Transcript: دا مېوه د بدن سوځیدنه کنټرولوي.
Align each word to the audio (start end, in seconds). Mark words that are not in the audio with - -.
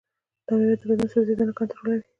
دا 0.47 0.51
مېوه 0.59 0.75
د 0.79 0.81
بدن 0.89 1.07
سوځیدنه 1.13 1.53
کنټرولوي. 1.59 2.01